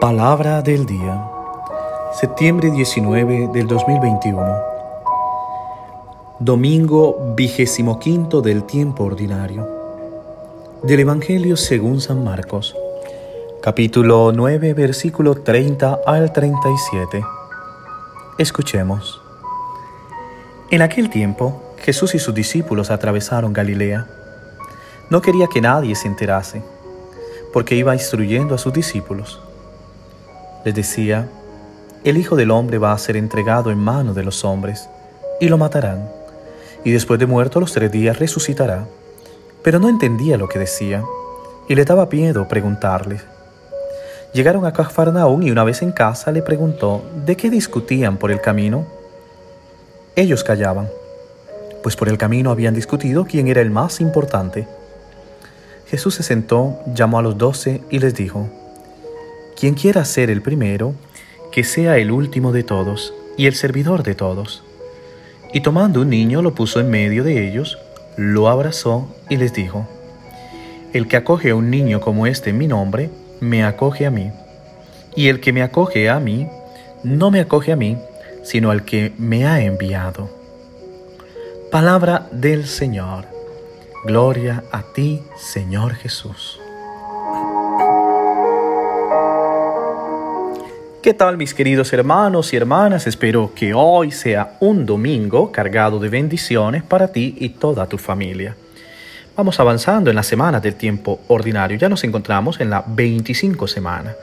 Palabra 0.00 0.62
del 0.62 0.86
día, 0.86 1.28
septiembre 2.18 2.70
19 2.70 3.50
del 3.52 3.66
2021. 3.66 4.56
Domingo 6.38 7.34
vigésimo 7.36 7.98
quinto 7.98 8.40
del 8.40 8.64
tiempo 8.64 9.04
ordinario. 9.04 9.68
Del 10.82 11.00
Evangelio 11.00 11.54
según 11.58 12.00
San 12.00 12.24
Marcos, 12.24 12.74
capítulo 13.62 14.32
9, 14.34 14.72
versículo 14.72 15.34
30 15.34 15.98
al 16.06 16.32
37. 16.32 17.22
Escuchemos. 18.38 19.20
En 20.70 20.80
aquel 20.80 21.10
tiempo, 21.10 21.74
Jesús 21.76 22.14
y 22.14 22.18
sus 22.18 22.34
discípulos 22.34 22.90
atravesaron 22.90 23.52
Galilea. 23.52 24.06
No 25.10 25.20
quería 25.20 25.46
que 25.46 25.60
nadie 25.60 25.94
se 25.94 26.08
enterase, 26.08 26.62
porque 27.52 27.74
iba 27.74 27.92
instruyendo 27.92 28.54
a 28.54 28.58
sus 28.58 28.72
discípulos 28.72 29.42
les 30.64 30.74
decía, 30.74 31.28
el 32.04 32.16
Hijo 32.16 32.36
del 32.36 32.50
Hombre 32.50 32.78
va 32.78 32.92
a 32.92 32.98
ser 32.98 33.16
entregado 33.16 33.70
en 33.70 33.78
manos 33.78 34.14
de 34.14 34.22
los 34.22 34.44
hombres, 34.44 34.88
y 35.40 35.48
lo 35.48 35.58
matarán, 35.58 36.08
y 36.84 36.92
después 36.92 37.20
de 37.20 37.26
muerto 37.26 37.60
los 37.60 37.72
tres 37.72 37.90
días 37.92 38.18
resucitará. 38.18 38.86
Pero 39.62 39.78
no 39.78 39.88
entendía 39.88 40.38
lo 40.38 40.48
que 40.48 40.58
decía, 40.58 41.04
y 41.68 41.74
le 41.74 41.84
daba 41.84 42.06
miedo 42.06 42.48
preguntarle. 42.48 43.20
Llegaron 44.32 44.64
a 44.64 44.72
Cafarnaún 44.72 45.42
y 45.42 45.50
una 45.50 45.64
vez 45.64 45.82
en 45.82 45.92
casa 45.92 46.30
le 46.30 46.40
preguntó 46.40 47.02
de 47.26 47.36
qué 47.36 47.50
discutían 47.50 48.16
por 48.16 48.30
el 48.30 48.40
camino. 48.40 48.86
Ellos 50.14 50.44
callaban, 50.44 50.88
pues 51.82 51.96
por 51.96 52.08
el 52.08 52.16
camino 52.16 52.50
habían 52.50 52.74
discutido 52.74 53.24
quién 53.24 53.48
era 53.48 53.60
el 53.60 53.70
más 53.70 54.00
importante. 54.00 54.68
Jesús 55.86 56.14
se 56.14 56.22
sentó, 56.22 56.78
llamó 56.94 57.18
a 57.18 57.22
los 57.22 57.36
doce 57.36 57.82
y 57.90 57.98
les 57.98 58.14
dijo, 58.14 58.48
quien 59.60 59.74
quiera 59.74 60.06
ser 60.06 60.30
el 60.30 60.40
primero, 60.40 60.94
que 61.52 61.64
sea 61.64 61.98
el 61.98 62.10
último 62.10 62.50
de 62.50 62.62
todos 62.62 63.12
y 63.36 63.46
el 63.46 63.54
servidor 63.54 64.02
de 64.02 64.14
todos. 64.14 64.62
Y 65.52 65.60
tomando 65.60 66.00
un 66.00 66.08
niño 66.08 66.40
lo 66.40 66.54
puso 66.54 66.80
en 66.80 66.88
medio 66.88 67.24
de 67.24 67.46
ellos, 67.46 67.78
lo 68.16 68.48
abrazó 68.48 69.14
y 69.28 69.36
les 69.36 69.52
dijo, 69.52 69.86
El 70.94 71.08
que 71.08 71.18
acoge 71.18 71.50
a 71.50 71.54
un 71.54 71.68
niño 71.68 72.00
como 72.00 72.26
este 72.26 72.50
en 72.50 72.58
mi 72.58 72.68
nombre, 72.68 73.10
me 73.40 73.62
acoge 73.62 74.06
a 74.06 74.10
mí. 74.10 74.30
Y 75.14 75.28
el 75.28 75.40
que 75.40 75.52
me 75.52 75.62
acoge 75.62 76.08
a 76.08 76.20
mí, 76.20 76.48
no 77.04 77.30
me 77.30 77.40
acoge 77.40 77.72
a 77.72 77.76
mí, 77.76 77.98
sino 78.42 78.70
al 78.70 78.86
que 78.86 79.12
me 79.18 79.44
ha 79.44 79.60
enviado. 79.60 80.30
Palabra 81.70 82.28
del 82.32 82.66
Señor. 82.66 83.26
Gloria 84.06 84.64
a 84.72 84.82
ti, 84.94 85.22
Señor 85.36 85.92
Jesús. 85.96 86.58
¿Qué 91.02 91.14
tal 91.14 91.38
mis 91.38 91.54
queridos 91.54 91.94
hermanos 91.94 92.52
y 92.52 92.58
hermanas? 92.58 93.06
Espero 93.06 93.52
que 93.54 93.72
hoy 93.72 94.10
sea 94.10 94.58
un 94.60 94.84
domingo 94.84 95.50
cargado 95.50 95.98
de 95.98 96.10
bendiciones 96.10 96.82
para 96.82 97.08
ti 97.08 97.34
y 97.38 97.48
toda 97.48 97.86
tu 97.86 97.96
familia. 97.96 98.54
Vamos 99.34 99.58
avanzando 99.60 100.10
en 100.10 100.16
la 100.16 100.22
semana 100.22 100.60
del 100.60 100.74
tiempo 100.74 101.22
ordinario. 101.28 101.78
Ya 101.78 101.88
nos 101.88 102.04
encontramos 102.04 102.60
en 102.60 102.68
la 102.68 102.84
25 102.86 103.66
semana. 103.66 104.14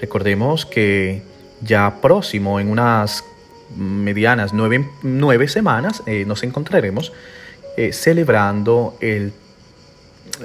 Recordemos 0.00 0.64
que 0.64 1.22
ya 1.60 1.92
próximo, 2.00 2.60
en 2.60 2.70
unas 2.70 3.24
medianas 3.76 4.52
nueve, 4.52 5.48
semanas, 5.48 6.04
eh, 6.06 6.24
nos 6.24 6.44
encontraremos 6.44 7.12
eh, 7.76 7.92
celebrando 7.92 8.96
el, 9.00 9.32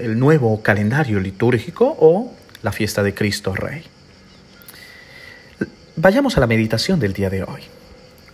el 0.01 0.17
nuevo 0.17 0.59
calendario 0.63 1.19
litúrgico 1.19 1.95
o 1.99 2.31
la 2.63 2.71
fiesta 2.71 3.03
de 3.03 3.13
Cristo 3.13 3.53
Rey. 3.53 3.83
Vayamos 5.99 6.37
a 6.37 6.39
la 6.39 6.45
meditación 6.45 6.99
del 6.99 7.13
día 7.13 7.31
de 7.31 7.41
hoy. 7.41 7.61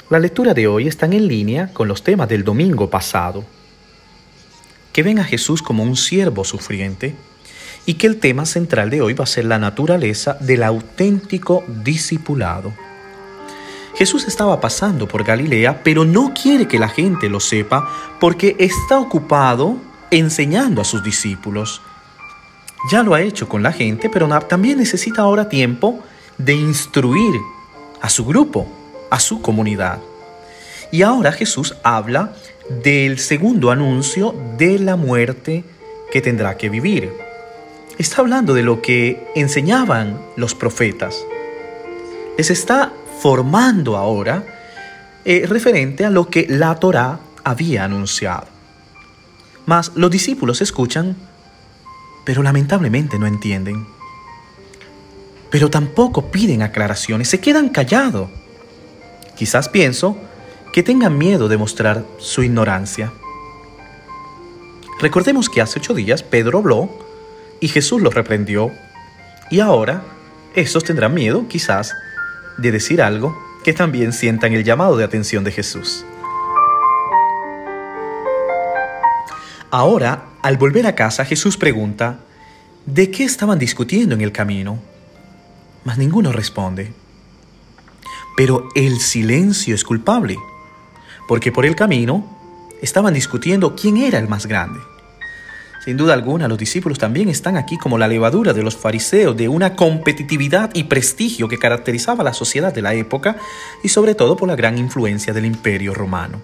La 0.10 0.20
lectura 0.20 0.54
de 0.54 0.68
hoy 0.68 0.90
está 0.90 1.06
en 1.06 1.30
línea 1.30 1.72
con 1.72 1.88
los 1.88 2.04
temas 2.04 2.28
del 2.28 2.44
domingo 2.44 2.90
pasado. 2.90 3.46
Que 4.92 5.02
ven 5.02 5.18
a 5.18 5.24
Jesús 5.24 5.62
como 5.62 5.82
un 5.82 5.96
siervo 5.96 6.44
sufriente 6.44 7.16
y 7.86 7.94
que 7.94 8.08
el 8.08 8.20
tema 8.20 8.46
central 8.46 8.90
de 8.90 9.00
hoy 9.00 9.14
va 9.14 9.24
a 9.24 9.28
ser 9.28 9.46
la 9.46 9.60
naturaleza 9.60 10.36
del 10.42 10.62
auténtico 10.62 11.64
discipulado. 11.86 12.74
Jesús 13.96 14.28
estaba 14.28 14.60
pasando 14.60 15.08
por 15.08 15.24
Galilea, 15.24 15.84
pero 15.86 16.04
no 16.04 16.34
quiere 16.34 16.68
que 16.68 16.80
la 16.80 16.90
gente 16.90 17.30
lo 17.30 17.40
sepa 17.40 17.90
porque 18.20 18.58
está 18.60 19.00
ocupado 19.00 19.78
enseñando 20.12 20.82
a 20.82 20.86
sus 20.86 21.02
discípulos. 21.02 21.82
Ya 22.92 23.04
lo 23.04 23.14
ha 23.14 23.22
hecho 23.22 23.48
con 23.48 23.64
la 23.64 23.72
gente, 23.72 24.10
pero 24.10 24.28
también 24.50 24.80
necesita 24.80 25.22
ahora 25.22 25.48
tiempo 25.48 26.04
de 26.38 26.56
instruir 26.56 27.34
a 28.04 28.10
su 28.10 28.26
grupo, 28.26 28.68
a 29.10 29.20
su 29.20 29.42
comunidad. 29.42 30.00
Y 30.92 31.02
ahora 31.04 31.32
Jesús 31.32 31.76
habla 31.84 32.34
del 32.84 33.18
segundo 33.18 33.72
anuncio 33.72 34.36
de 34.58 34.78
la 34.78 34.98
muerte 34.98 35.64
que 36.12 36.22
tendrá 36.22 36.58
que 36.58 36.70
vivir. 36.70 37.14
Está 37.98 38.22
hablando 38.22 38.54
de 38.54 38.62
lo 38.62 38.82
que 38.82 39.26
enseñaban 39.36 40.20
los 40.36 40.54
profetas. 40.54 41.26
Les 42.38 42.50
está 42.50 42.92
formando 43.22 43.96
ahora 43.96 44.44
eh, 45.24 45.46
referente 45.48 46.04
a 46.04 46.10
lo 46.10 46.28
que 46.28 46.46
la 46.50 46.76
Torá 46.76 47.20
había 47.46 47.86
anunciado. 47.86 48.48
Mas 49.66 49.94
los 49.96 50.12
discípulos 50.12 50.62
escuchan, 50.62 51.16
pero 52.26 52.44
lamentablemente 52.44 53.18
no 53.18 53.28
entienden 53.28 53.88
pero 55.54 55.70
tampoco 55.70 56.32
piden 56.32 56.64
aclaraciones, 56.64 57.28
se 57.28 57.40
quedan 57.40 57.70
callados. 57.70 58.28
Quizás 59.36 59.70
pienso 59.70 60.18
que 60.74 60.82
tengan 60.82 61.16
miedo 61.16 61.48
de 61.48 61.58
mostrar 61.58 62.04
su 62.18 62.42
ignorancia. 62.42 63.14
Recordemos 65.00 65.50
que 65.50 65.62
hace 65.62 65.78
ocho 65.78 65.94
días 65.94 66.24
Pedro 66.24 66.58
habló 66.58 66.90
y 67.60 67.68
Jesús 67.68 68.02
los 68.02 68.16
reprendió 68.16 68.72
y 69.52 69.60
ahora 69.60 70.02
estos 70.56 70.86
tendrán 70.86 71.14
miedo 71.14 71.46
quizás 71.48 71.94
de 72.58 72.72
decir 72.72 73.00
algo 73.00 73.38
que 73.64 73.74
también 73.74 74.12
sientan 74.12 74.54
el 74.54 74.64
llamado 74.64 74.98
de 74.98 75.04
atención 75.04 75.44
de 75.44 75.52
Jesús. 75.52 76.04
Ahora, 79.70 80.30
al 80.42 80.58
volver 80.58 80.88
a 80.88 80.96
casa, 80.96 81.24
Jesús 81.26 81.58
pregunta, 81.58 82.22
¿de 82.88 83.12
qué 83.12 83.24
estaban 83.24 83.60
discutiendo 83.60 84.16
en 84.16 84.22
el 84.22 84.32
camino? 84.32 84.93
Mas 85.86 85.98
ninguno 85.98 86.32
responde. 86.32 86.94
Pero 88.36 88.70
el 88.76 89.00
silencio 89.00 89.76
es 89.76 89.84
culpable, 89.84 90.38
porque 91.28 91.52
por 91.52 91.66
el 91.66 91.76
camino 91.76 92.26
estaban 92.82 93.14
discutiendo 93.14 93.76
quién 93.76 93.98
era 93.98 94.20
el 94.20 94.28
más 94.28 94.46
grande. 94.46 94.80
Sin 95.84 95.98
duda 95.98 96.14
alguna, 96.14 96.48
los 96.48 96.58
discípulos 96.58 96.98
también 96.98 97.28
están 97.28 97.58
aquí 97.58 97.78
como 97.78 97.98
la 97.98 98.08
levadura 98.08 98.54
de 98.54 98.64
los 98.64 98.78
fariseos, 98.78 99.36
de 99.36 99.50
una 99.50 99.76
competitividad 99.76 100.70
y 100.74 100.86
prestigio 100.86 101.50
que 101.50 101.60
caracterizaba 101.60 102.24
la 102.24 102.34
sociedad 102.34 102.74
de 102.74 102.82
la 102.82 102.94
época 102.94 103.36
y 103.84 103.90
sobre 103.90 104.16
todo 104.16 104.38
por 104.38 104.48
la 104.48 104.56
gran 104.56 104.78
influencia 104.78 105.34
del 105.34 105.46
imperio 105.46 105.94
romano. 105.94 106.42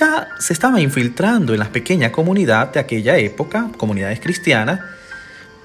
Ya 0.00 0.28
se 0.38 0.54
estaba 0.54 0.80
infiltrando 0.80 1.52
en 1.52 1.58
la 1.58 1.72
pequeña 1.72 2.10
comunidad 2.10 2.72
de 2.72 2.80
aquella 2.80 3.18
época, 3.18 3.70
comunidades 3.76 4.20
cristianas, 4.20 4.80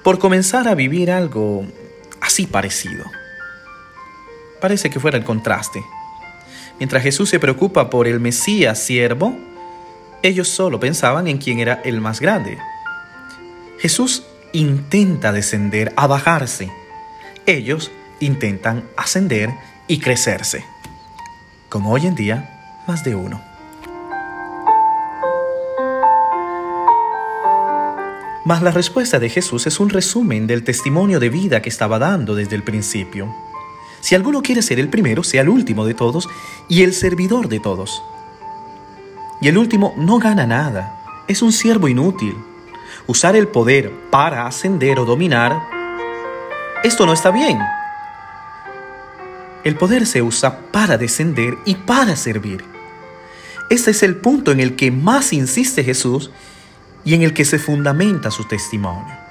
por 0.02 0.18
comenzar 0.18 0.68
a 0.68 0.74
vivir 0.74 1.10
algo 1.10 1.64
así 2.20 2.46
parecido. 2.46 3.04
Parece 4.60 4.90
que 4.90 5.00
fuera 5.00 5.18
el 5.18 5.24
contraste. 5.24 5.82
Mientras 6.78 7.02
Jesús 7.02 7.28
se 7.28 7.38
preocupa 7.38 7.90
por 7.90 8.06
el 8.06 8.20
Mesías 8.20 8.78
siervo, 8.78 9.36
ellos 10.22 10.48
solo 10.48 10.78
pensaban 10.80 11.26
en 11.26 11.38
quién 11.38 11.58
era 11.58 11.80
el 11.84 12.00
más 12.00 12.20
grande. 12.20 12.58
Jesús 13.78 14.24
intenta 14.52 15.32
descender 15.32 15.92
a 15.96 16.06
bajarse. 16.06 16.70
Ellos 17.46 17.90
intentan 18.20 18.84
ascender 18.96 19.50
y 19.88 19.98
crecerse. 19.98 20.64
Como 21.68 21.90
hoy 21.92 22.06
en 22.06 22.14
día, 22.14 22.82
más 22.86 23.02
de 23.02 23.14
uno. 23.14 23.51
Mas 28.44 28.62
la 28.62 28.72
respuesta 28.72 29.18
de 29.18 29.28
Jesús 29.28 29.66
es 29.66 29.78
un 29.78 29.88
resumen 29.88 30.46
del 30.46 30.64
testimonio 30.64 31.20
de 31.20 31.28
vida 31.28 31.62
que 31.62 31.68
estaba 31.68 31.98
dando 31.98 32.34
desde 32.34 32.56
el 32.56 32.64
principio. 32.64 33.32
Si 34.00 34.16
alguno 34.16 34.42
quiere 34.42 34.62
ser 34.62 34.80
el 34.80 34.88
primero, 34.88 35.22
sea 35.22 35.42
el 35.42 35.48
último 35.48 35.86
de 35.86 35.94
todos 35.94 36.28
y 36.68 36.82
el 36.82 36.92
servidor 36.92 37.48
de 37.48 37.60
todos. 37.60 38.02
Y 39.40 39.48
el 39.48 39.58
último 39.58 39.94
no 39.96 40.18
gana 40.18 40.46
nada, 40.46 41.24
es 41.28 41.40
un 41.40 41.52
siervo 41.52 41.86
inútil. 41.86 42.36
Usar 43.06 43.36
el 43.36 43.46
poder 43.48 43.92
para 44.10 44.46
ascender 44.46 44.98
o 44.98 45.04
dominar, 45.04 45.62
esto 46.82 47.06
no 47.06 47.12
está 47.12 47.30
bien. 47.30 47.60
El 49.62 49.76
poder 49.76 50.04
se 50.04 50.20
usa 50.20 50.58
para 50.72 50.98
descender 50.98 51.58
y 51.64 51.76
para 51.76 52.16
servir. 52.16 52.64
Este 53.70 53.92
es 53.92 54.02
el 54.02 54.16
punto 54.16 54.50
en 54.50 54.58
el 54.58 54.74
que 54.74 54.90
más 54.90 55.32
insiste 55.32 55.84
Jesús 55.84 56.32
y 57.04 57.14
en 57.14 57.22
el 57.22 57.34
que 57.34 57.44
se 57.44 57.58
fundamenta 57.58 58.30
su 58.30 58.44
testimonio. 58.44 59.22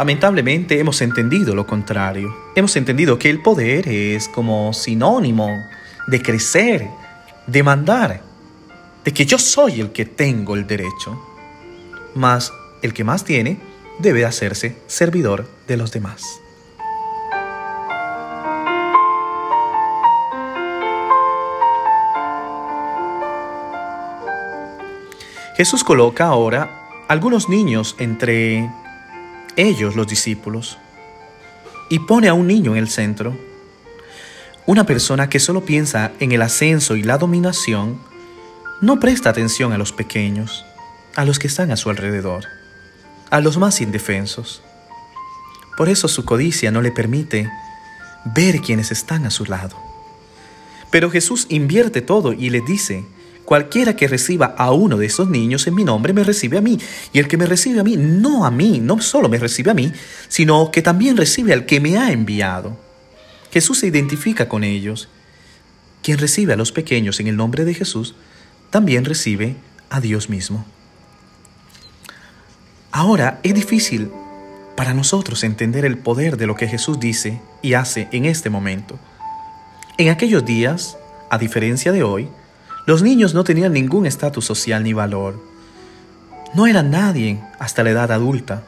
lamentablemente 0.00 0.80
hemos 0.80 1.02
entendido 1.02 1.54
lo 1.54 1.66
contrario. 1.66 2.34
Hemos 2.54 2.74
entendido 2.76 3.18
que 3.18 3.28
el 3.28 3.42
poder 3.42 3.86
es 3.86 4.30
como 4.30 4.72
sinónimo 4.72 5.62
de 6.06 6.22
crecer, 6.22 6.88
de 7.46 7.62
mandar, 7.62 8.22
de 9.04 9.12
que 9.12 9.26
yo 9.26 9.38
soy 9.38 9.78
el 9.78 9.92
que 9.92 10.06
tengo 10.06 10.54
el 10.54 10.66
derecho. 10.66 11.22
Mas 12.14 12.50
el 12.80 12.94
que 12.94 13.04
más 13.04 13.26
tiene 13.26 13.60
debe 13.98 14.24
hacerse 14.24 14.74
servidor 14.86 15.46
de 15.68 15.76
los 15.76 15.92
demás. 15.92 16.40
Jesús 25.60 25.84
coloca 25.84 26.24
ahora 26.24 27.04
algunos 27.06 27.50
niños 27.50 27.94
entre 27.98 28.70
ellos 29.56 29.94
los 29.94 30.06
discípulos 30.06 30.78
y 31.90 31.98
pone 31.98 32.28
a 32.28 32.32
un 32.32 32.46
niño 32.46 32.72
en 32.72 32.78
el 32.78 32.88
centro. 32.88 33.36
Una 34.64 34.86
persona 34.86 35.28
que 35.28 35.38
solo 35.38 35.66
piensa 35.66 36.12
en 36.18 36.32
el 36.32 36.40
ascenso 36.40 36.96
y 36.96 37.02
la 37.02 37.18
dominación 37.18 38.00
no 38.80 39.00
presta 39.00 39.28
atención 39.28 39.74
a 39.74 39.76
los 39.76 39.92
pequeños, 39.92 40.64
a 41.14 41.26
los 41.26 41.38
que 41.38 41.48
están 41.48 41.70
a 41.70 41.76
su 41.76 41.90
alrededor, 41.90 42.46
a 43.28 43.40
los 43.40 43.58
más 43.58 43.82
indefensos. 43.82 44.62
Por 45.76 45.90
eso 45.90 46.08
su 46.08 46.24
codicia 46.24 46.70
no 46.70 46.80
le 46.80 46.90
permite 46.90 47.50
ver 48.34 48.62
quienes 48.62 48.92
están 48.92 49.26
a 49.26 49.30
su 49.30 49.44
lado. 49.44 49.76
Pero 50.90 51.10
Jesús 51.10 51.44
invierte 51.50 52.00
todo 52.00 52.32
y 52.32 52.48
le 52.48 52.62
dice, 52.62 53.04
Cualquiera 53.50 53.96
que 53.96 54.06
reciba 54.06 54.54
a 54.56 54.70
uno 54.70 54.96
de 54.96 55.06
esos 55.06 55.28
niños 55.28 55.66
en 55.66 55.74
mi 55.74 55.82
nombre 55.82 56.12
me 56.12 56.22
recibe 56.22 56.56
a 56.56 56.60
mí. 56.60 56.78
Y 57.12 57.18
el 57.18 57.26
que 57.26 57.36
me 57.36 57.46
recibe 57.46 57.80
a 57.80 57.82
mí, 57.82 57.96
no 57.96 58.44
a 58.44 58.50
mí, 58.52 58.78
no 58.78 59.00
solo 59.00 59.28
me 59.28 59.38
recibe 59.38 59.72
a 59.72 59.74
mí, 59.74 59.92
sino 60.28 60.70
que 60.70 60.82
también 60.82 61.16
recibe 61.16 61.52
al 61.52 61.66
que 61.66 61.80
me 61.80 61.98
ha 61.98 62.12
enviado. 62.12 62.78
Jesús 63.50 63.80
se 63.80 63.88
identifica 63.88 64.48
con 64.48 64.62
ellos. 64.62 65.08
Quien 66.00 66.18
recibe 66.18 66.52
a 66.52 66.56
los 66.56 66.70
pequeños 66.70 67.18
en 67.18 67.26
el 67.26 67.36
nombre 67.36 67.64
de 67.64 67.74
Jesús, 67.74 68.14
también 68.70 69.04
recibe 69.04 69.56
a 69.88 70.00
Dios 70.00 70.30
mismo. 70.30 70.64
Ahora 72.92 73.40
es 73.42 73.52
difícil 73.52 74.12
para 74.76 74.94
nosotros 74.94 75.42
entender 75.42 75.84
el 75.84 75.98
poder 75.98 76.36
de 76.36 76.46
lo 76.46 76.54
que 76.54 76.68
Jesús 76.68 77.00
dice 77.00 77.40
y 77.62 77.72
hace 77.72 78.06
en 78.12 78.26
este 78.26 78.48
momento. 78.48 78.96
En 79.98 80.08
aquellos 80.08 80.44
días, 80.44 80.96
a 81.30 81.38
diferencia 81.38 81.90
de 81.90 82.04
hoy, 82.04 82.28
los 82.86 83.02
niños 83.02 83.34
no 83.34 83.44
tenían 83.44 83.72
ningún 83.72 84.06
estatus 84.06 84.44
social 84.44 84.82
ni 84.82 84.92
valor. 84.92 85.40
No 86.54 86.66
eran 86.66 86.90
nadie 86.90 87.40
hasta 87.58 87.84
la 87.84 87.90
edad 87.90 88.10
adulta. 88.10 88.62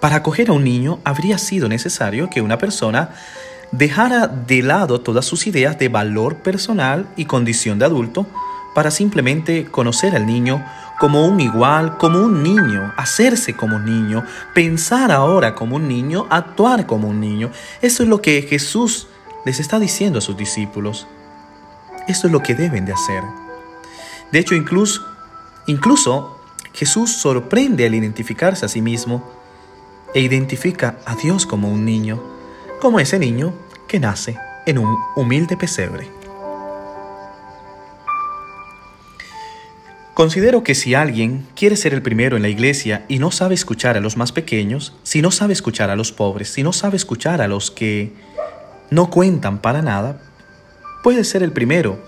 Para 0.00 0.16
acoger 0.16 0.50
a 0.50 0.52
un 0.52 0.64
niño 0.64 1.00
habría 1.04 1.38
sido 1.38 1.68
necesario 1.68 2.28
que 2.28 2.42
una 2.42 2.58
persona 2.58 3.10
dejara 3.72 4.26
de 4.26 4.62
lado 4.62 5.00
todas 5.00 5.24
sus 5.24 5.46
ideas 5.46 5.78
de 5.78 5.88
valor 5.88 6.36
personal 6.36 7.08
y 7.16 7.24
condición 7.24 7.78
de 7.78 7.86
adulto 7.86 8.26
para 8.74 8.90
simplemente 8.90 9.64
conocer 9.64 10.14
al 10.14 10.26
niño 10.26 10.62
como 11.00 11.26
un 11.26 11.40
igual, 11.40 11.96
como 11.98 12.20
un 12.20 12.42
niño, 12.42 12.92
hacerse 12.96 13.54
como 13.54 13.76
un 13.76 13.86
niño, 13.86 14.24
pensar 14.54 15.12
ahora 15.12 15.54
como 15.54 15.76
un 15.76 15.88
niño, 15.88 16.26
actuar 16.30 16.86
como 16.86 17.08
un 17.08 17.20
niño. 17.20 17.50
Eso 17.80 18.02
es 18.02 18.08
lo 18.08 18.20
que 18.20 18.42
Jesús 18.42 19.08
les 19.44 19.60
está 19.60 19.78
diciendo 19.78 20.18
a 20.18 20.22
sus 20.22 20.36
discípulos. 20.36 21.06
Esto 22.08 22.28
es 22.28 22.32
lo 22.32 22.42
que 22.42 22.54
deben 22.54 22.84
de 22.84 22.92
hacer. 22.92 23.22
De 24.32 24.38
hecho, 24.38 24.54
incluso, 24.54 25.04
incluso 25.66 26.40
Jesús 26.72 27.12
sorprende 27.12 27.86
al 27.86 27.94
identificarse 27.94 28.66
a 28.66 28.68
sí 28.68 28.82
mismo 28.82 29.28
e 30.14 30.20
identifica 30.20 30.98
a 31.04 31.16
Dios 31.16 31.46
como 31.46 31.68
un 31.68 31.84
niño, 31.84 32.22
como 32.80 33.00
ese 33.00 33.18
niño 33.18 33.54
que 33.88 33.98
nace 33.98 34.38
en 34.66 34.78
un 34.78 34.96
humilde 35.14 35.56
pesebre. 35.56 36.08
Considero 40.14 40.62
que 40.62 40.74
si 40.74 40.94
alguien 40.94 41.46
quiere 41.54 41.76
ser 41.76 41.92
el 41.92 42.00
primero 42.00 42.36
en 42.36 42.42
la 42.42 42.48
iglesia 42.48 43.04
y 43.06 43.18
no 43.18 43.30
sabe 43.30 43.54
escuchar 43.54 43.98
a 43.98 44.00
los 44.00 44.16
más 44.16 44.32
pequeños, 44.32 44.94
si 45.02 45.20
no 45.20 45.30
sabe 45.30 45.52
escuchar 45.52 45.90
a 45.90 45.96
los 45.96 46.10
pobres, 46.10 46.48
si 46.48 46.62
no 46.62 46.72
sabe 46.72 46.96
escuchar 46.96 47.42
a 47.42 47.48
los 47.48 47.70
que 47.70 48.14
no 48.90 49.10
cuentan 49.10 49.58
para 49.58 49.82
nada, 49.82 50.18
puede 51.06 51.22
ser 51.22 51.44
el 51.44 51.52
primero, 51.52 52.00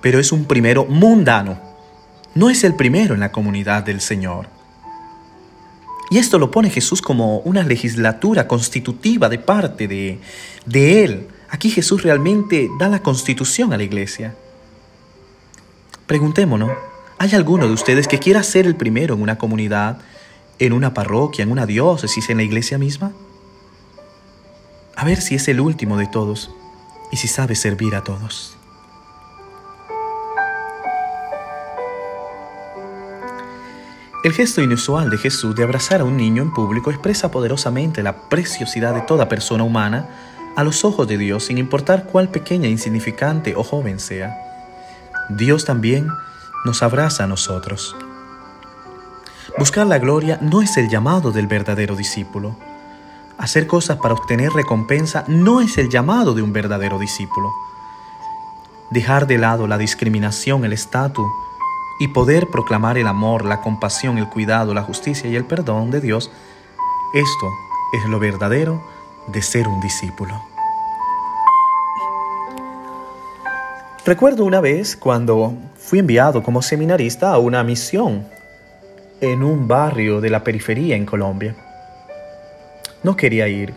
pero 0.00 0.18
es 0.18 0.32
un 0.32 0.46
primero 0.46 0.86
mundano. 0.86 1.60
No 2.34 2.48
es 2.48 2.64
el 2.64 2.74
primero 2.74 3.12
en 3.12 3.20
la 3.20 3.30
comunidad 3.30 3.82
del 3.82 4.00
Señor. 4.00 4.48
Y 6.08 6.16
esto 6.16 6.38
lo 6.38 6.50
pone 6.50 6.70
Jesús 6.70 7.02
como 7.02 7.40
una 7.40 7.62
legislatura 7.64 8.48
constitutiva 8.48 9.28
de 9.28 9.38
parte 9.38 9.86
de, 9.86 10.20
de 10.64 11.04
Él. 11.04 11.28
Aquí 11.50 11.68
Jesús 11.68 12.02
realmente 12.02 12.70
da 12.78 12.88
la 12.88 13.02
constitución 13.02 13.74
a 13.74 13.76
la 13.76 13.82
iglesia. 13.82 14.34
Preguntémonos, 16.06 16.70
¿hay 17.18 17.34
alguno 17.34 17.66
de 17.66 17.74
ustedes 17.74 18.08
que 18.08 18.18
quiera 18.18 18.42
ser 18.42 18.64
el 18.64 18.76
primero 18.76 19.16
en 19.16 19.20
una 19.20 19.36
comunidad, 19.36 19.98
en 20.58 20.72
una 20.72 20.94
parroquia, 20.94 21.42
en 21.42 21.52
una 21.52 21.66
diócesis, 21.66 22.30
en 22.30 22.38
la 22.38 22.44
iglesia 22.44 22.78
misma? 22.78 23.12
A 24.94 25.04
ver 25.04 25.20
si 25.20 25.34
es 25.34 25.46
el 25.48 25.60
último 25.60 25.98
de 25.98 26.06
todos 26.06 26.50
y 27.10 27.16
si 27.16 27.28
sabe 27.28 27.54
servir 27.54 27.94
a 27.94 28.02
todos. 28.02 28.56
El 34.26 34.32
gesto 34.32 34.60
inusual 34.60 35.08
de 35.08 35.18
Jesús 35.18 35.54
de 35.54 35.62
abrazar 35.62 36.00
a 36.00 36.04
un 36.04 36.16
niño 36.16 36.42
en 36.42 36.52
público 36.52 36.90
expresa 36.90 37.30
poderosamente 37.30 38.02
la 38.02 38.28
preciosidad 38.28 38.92
de 38.92 39.02
toda 39.02 39.28
persona 39.28 39.62
humana 39.62 40.08
a 40.56 40.64
los 40.64 40.84
ojos 40.84 41.06
de 41.06 41.16
Dios 41.16 41.44
sin 41.44 41.58
importar 41.58 42.06
cuál 42.06 42.28
pequeña, 42.30 42.66
insignificante 42.66 43.54
o 43.54 43.62
joven 43.62 44.00
sea. 44.00 44.36
Dios 45.28 45.64
también 45.64 46.08
nos 46.64 46.82
abraza 46.82 47.22
a 47.22 47.26
nosotros. 47.28 47.94
Buscar 49.58 49.86
la 49.86 49.98
gloria 49.98 50.38
no 50.42 50.60
es 50.60 50.76
el 50.76 50.88
llamado 50.88 51.30
del 51.30 51.46
verdadero 51.46 51.94
discípulo. 51.94 52.56
Hacer 53.38 53.66
cosas 53.66 53.98
para 53.98 54.14
obtener 54.14 54.50
recompensa 54.52 55.24
no 55.28 55.60
es 55.60 55.76
el 55.76 55.90
llamado 55.90 56.34
de 56.34 56.42
un 56.42 56.52
verdadero 56.52 56.98
discípulo. 56.98 57.52
Dejar 58.90 59.26
de 59.26 59.36
lado 59.36 59.66
la 59.66 59.76
discriminación, 59.76 60.64
el 60.64 60.72
estatus 60.72 61.26
y 61.98 62.08
poder 62.08 62.48
proclamar 62.48 62.96
el 62.98 63.06
amor, 63.06 63.44
la 63.44 63.60
compasión, 63.60 64.16
el 64.16 64.28
cuidado, 64.28 64.72
la 64.74 64.82
justicia 64.82 65.28
y 65.28 65.36
el 65.36 65.44
perdón 65.44 65.90
de 65.90 66.00
Dios, 66.00 66.30
esto 67.14 67.52
es 67.92 68.08
lo 68.08 68.18
verdadero 68.18 68.82
de 69.26 69.42
ser 69.42 69.68
un 69.68 69.80
discípulo. 69.80 70.40
Recuerdo 74.04 74.44
una 74.44 74.60
vez 74.60 74.96
cuando 74.96 75.52
fui 75.74 75.98
enviado 75.98 76.42
como 76.42 76.62
seminarista 76.62 77.32
a 77.32 77.38
una 77.38 77.64
misión 77.64 78.26
en 79.20 79.42
un 79.42 79.66
barrio 79.66 80.20
de 80.20 80.30
la 80.30 80.44
periferia 80.44 80.94
en 80.94 81.04
Colombia. 81.04 81.65
No 83.06 83.16
quería 83.16 83.46
ir. 83.46 83.72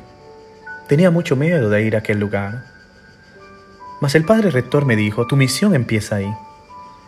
Tenía 0.87 1.11
mucho 1.11 1.35
miedo 1.35 1.69
de 1.69 1.83
ir 1.83 1.95
a 1.95 1.99
aquel 1.99 2.19
lugar. 2.19 2.63
Mas 4.01 4.15
el 4.15 4.25
padre 4.25 4.49
rector 4.49 4.87
me 4.87 4.95
dijo, 4.95 5.27
tu 5.27 5.35
misión 5.35 5.75
empieza 5.75 6.15
ahí. 6.15 6.33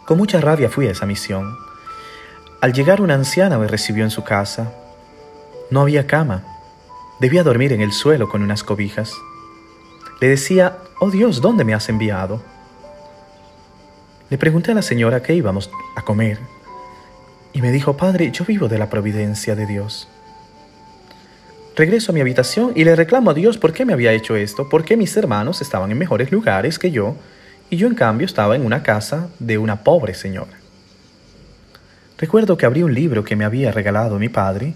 Con 0.06 0.20
mucha 0.20 0.40
rabia 0.40 0.70
fui 0.70 0.86
a 0.86 0.92
esa 0.92 1.08
misión. 1.08 1.58
Al 2.62 2.74
llegar 2.74 3.02
una 3.02 3.16
anciana 3.16 3.58
me 3.58 3.68
recibió 3.68 4.04
en 4.04 4.12
su 4.12 4.24
casa. 4.24 4.72
No 5.72 5.82
había 5.82 6.06
cama. 6.06 6.44
Debía 7.20 7.42
dormir 7.42 7.74
en 7.74 7.82
el 7.82 7.92
suelo 7.92 8.30
con 8.30 8.44
unas 8.44 8.64
cobijas. 8.64 9.16
Le 10.20 10.28
decía, 10.28 10.78
oh 11.00 11.10
Dios, 11.10 11.42
¿dónde 11.42 11.64
me 11.64 11.74
has 11.74 11.90
enviado? 11.90 12.40
Le 14.30 14.38
pregunté 14.38 14.74
a 14.74 14.76
la 14.76 14.84
señora 14.84 15.24
qué 15.24 15.34
íbamos 15.34 15.72
a 15.96 16.04
comer. 16.04 16.38
Y 17.52 17.64
me 17.64 17.72
dijo, 17.72 17.98
Padre, 17.98 18.30
yo 18.30 18.46
vivo 18.46 18.68
de 18.68 18.78
la 18.78 18.92
providencia 18.92 19.56
de 19.56 19.66
Dios. 19.66 20.08
Regreso 21.76 22.12
a 22.12 22.16
mi 22.16 22.20
habitación 22.20 22.74
y 22.76 22.84
le 22.84 22.96
reclamo 22.96 23.32
a 23.32 23.34
Dios 23.34 23.58
por 23.58 23.72
qué 23.72 23.86
me 23.86 23.94
había 23.94 24.12
hecho 24.12 24.36
esto, 24.36 24.68
porque 24.68 24.98
mis 24.98 25.16
hermanos 25.16 25.62
estaban 25.62 25.90
en 25.90 25.98
mejores 25.98 26.32
lugares 26.32 26.78
que 26.78 26.92
yo 26.92 27.16
y 27.70 27.78
yo 27.78 27.88
en 27.88 27.96
cambio 27.96 28.26
estaba 28.26 28.58
en 28.58 28.66
una 28.66 28.84
casa 28.84 29.30
de 29.40 29.58
una 29.58 29.84
pobre 29.84 30.14
señora. 30.14 30.52
Recuerdo 32.18 32.58
que 32.58 32.66
abrí 32.66 32.84
un 32.84 32.94
libro 32.94 33.24
que 33.24 33.38
me 33.38 33.46
había 33.46 33.72
regalado 33.72 34.20
mi 34.20 34.28
padre 34.28 34.74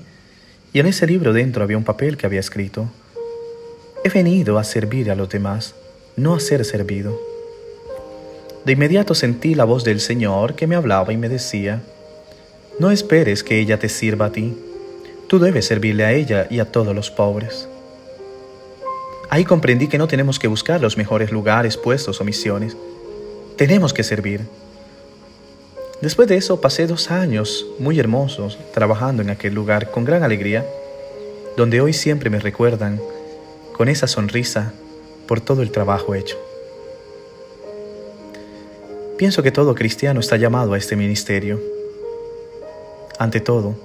y 0.71 0.79
en 0.79 0.87
ese 0.87 1.05
libro 1.05 1.33
dentro 1.33 1.63
había 1.63 1.77
un 1.77 1.83
papel 1.83 2.15
que 2.15 2.25
había 2.25 2.39
escrito, 2.39 2.89
He 4.05 4.09
venido 4.09 4.57
a 4.57 4.63
servir 4.63 5.11
a 5.11 5.15
los 5.15 5.29
demás, 5.29 5.75
no 6.15 6.35
a 6.35 6.39
ser 6.39 6.63
servido. 6.63 7.19
De 8.63 8.73
inmediato 8.73 9.15
sentí 9.15 9.53
la 9.53 9.65
voz 9.65 9.83
del 9.83 9.99
Señor 9.99 10.55
que 10.55 10.65
me 10.65 10.75
hablaba 10.75 11.11
y 11.11 11.17
me 11.17 11.27
decía, 11.27 11.81
No 12.79 12.89
esperes 12.89 13.43
que 13.43 13.59
ella 13.59 13.79
te 13.79 13.89
sirva 13.89 14.27
a 14.27 14.31
ti 14.31 14.55
Tú 15.27 15.39
debes 15.39 15.65
servirle 15.65 16.05
a 16.05 16.13
ella 16.13 16.48
y 16.50 16.60
a 16.60 16.72
todos 16.72 16.94
los 16.96 17.10
pobres. 17.10 17.67
Ahí 19.29 19.44
comprendí 19.44 19.88
que 19.88 19.98
no 19.98 20.08
tenemos 20.08 20.38
que 20.38 20.48
buscar 20.48 20.79
los 20.79 20.98
mejores 20.98 21.32
lugares, 21.32 21.77
puestos 21.77 22.22
o 22.22 22.24
misiones. 22.24 22.77
Tenemos 23.58 23.94
que 23.94 24.03
servir. 24.03 24.41
Después 26.01 26.27
de 26.27 26.38
eso 26.38 26.62
pasé 26.62 26.88
dos 26.88 27.10
años 27.10 27.65
muy 27.79 28.00
hermosos 28.00 28.58
trabajando 28.74 29.22
en 29.22 29.29
aquel 29.29 29.53
lugar 29.53 29.91
con 29.91 30.05
gran 30.05 30.24
alegría 30.24 30.65
donde 31.58 31.82
hoy 31.82 31.94
siempre 31.94 32.29
me 32.29 32.39
recuerdan 32.39 33.00
con 33.74 33.88
esa 33.88 34.08
sonrisa 34.08 34.74
por 35.27 35.41
todo 35.41 35.62
el 35.62 35.72
trabajo 35.72 36.13
hecho. 36.13 36.38
Pienso 39.17 39.41
que 39.41 39.51
todo 39.51 39.75
cristiano 39.75 40.20
está 40.20 40.36
llamado 40.36 40.74
a 40.74 40.77
este 40.77 40.98
ministerio. 40.98 41.62
Ante 43.17 43.39
todo, 43.39 43.75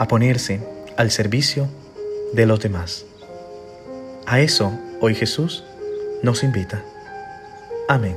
a 0.00 0.08
ponerse 0.08 0.60
al 0.96 1.10
servicio 1.10 1.68
de 2.32 2.46
los 2.46 2.58
demás. 2.58 3.04
A 4.24 4.40
eso 4.40 4.72
hoy 4.98 5.14
Jesús 5.14 5.62
nos 6.22 6.42
invita. 6.42 6.82
Amén. 7.86 8.16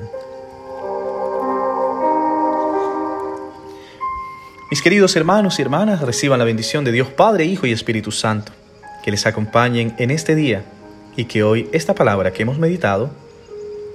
Mis 4.71 4.81
queridos 4.81 5.13
hermanos 5.17 5.59
y 5.59 5.61
hermanas, 5.61 5.99
reciban 5.99 6.39
la 6.39 6.45
bendición 6.45 6.85
de 6.85 6.93
Dios 6.93 7.09
Padre, 7.09 7.43
Hijo 7.43 7.67
y 7.67 7.73
Espíritu 7.73 8.13
Santo, 8.13 8.53
que 9.03 9.11
les 9.11 9.25
acompañen 9.25 9.93
en 9.99 10.09
este 10.09 10.35
día 10.35 10.63
y 11.17 11.25
que 11.25 11.43
hoy 11.43 11.67
esta 11.73 11.93
palabra 11.93 12.31
que 12.31 12.43
hemos 12.43 12.59
meditado 12.59 13.11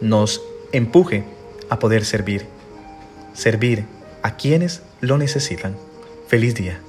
nos 0.02 0.42
empuje 0.72 1.24
a 1.70 1.78
poder 1.78 2.04
servir, 2.04 2.44
servir 3.32 3.86
a 4.22 4.36
quienes 4.36 4.82
lo 5.00 5.16
necesitan. 5.16 5.74
Feliz 6.26 6.54
día. 6.54 6.82